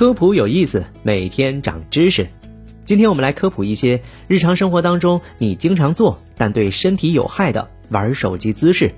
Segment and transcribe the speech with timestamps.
[0.00, 2.26] 科普有意思，每天长知识。
[2.84, 8.94] 今天我们来科普一些日常生活当中你经常做但对身体有害的玩手机姿势。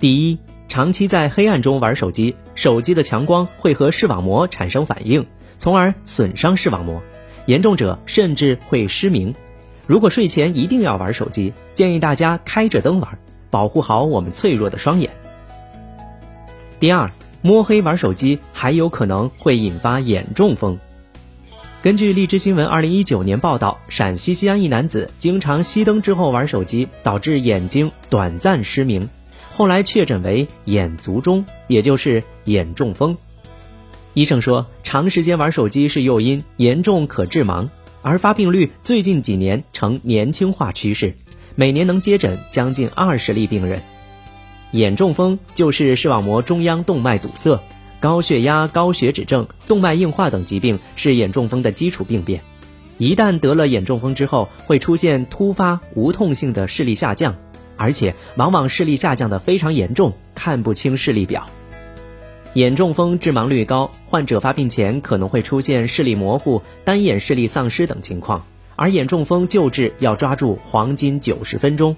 [0.00, 5.24] 第一，长期在黑暗中玩手机，手机的强光会和视网膜产生反应，
[5.56, 7.00] 从而损伤视网膜，
[7.46, 9.32] 严重者甚至会失明。
[9.86, 13.16] 如果睡前一定要玩手机，建议大家开着灯玩，
[13.50, 15.12] 保护好我们脆弱的双眼。
[16.80, 17.08] 第二。
[17.42, 20.78] 摸黑玩手机还有可能会引发眼中风。
[21.82, 29.08] 根据荔枝新闻二零一九年报道，陕西西安一男子经常熄灯之后玩手机，导致眼睛短暂失明，
[29.54, 33.16] 后来确诊为眼卒中，也就是眼中风。
[34.12, 37.70] 医生说，长时间玩手机是诱因，严重可致盲，
[38.02, 41.14] 而发病率最近几年呈年轻化趋势，
[41.54, 43.80] 每年能接诊将近二十例病人。
[44.72, 47.60] 眼中风就是视网膜中央动脉堵塞、
[47.98, 52.40] 高血压、高血脂症、动脉硬化等疾病是眼中风的基础病变。
[52.96, 57.34] 一旦得了眼中风之后，会出现突发无痛性的视力下降，
[57.76, 61.46] 而且往往视力下降的非常严重，看不清视力表。
[62.54, 68.44] 眼中风致盲率高，患者发病前可能会出现视力模糊、单眼视力丧失等情况，
[68.76, 71.96] 而眼中风救治要抓住黄金九十分钟。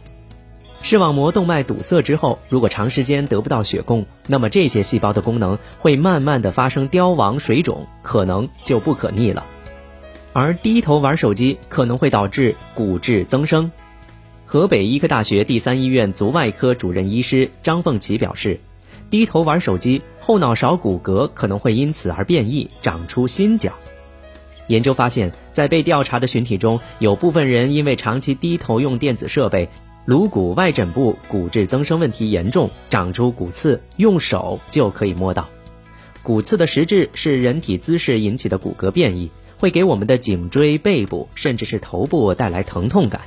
[0.84, 9.47] 视网膜动脉堵塞之后，如果长时间得不到血供，那么这些细胞的功能会慢慢的发生凋亡、水肿，可能就不可逆了。
[10.33, 13.70] 而低头玩手机可能会导致骨质增生。
[14.44, 18.58] 河北医科大学第三医院足外科主任医师张凤琪表示，
[19.08, 23.72] 低头玩手机，后脑勺骨骼可能会因此而变异，长出新角。
[24.66, 29.69] 研究发现，在被调查的群体中，有部分人因为长期低头用电子设备。
[30.05, 35.48] 颅骨外枕部骨质增生问题严重，长出骨刺，用手就可以摸到。
[36.25, 43.21] 骨刺的实质是人体姿势引起的骨骼变异，会给我们的颈椎、背部甚至是头部带来疼痛感。